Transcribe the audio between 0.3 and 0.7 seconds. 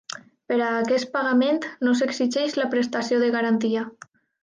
Per a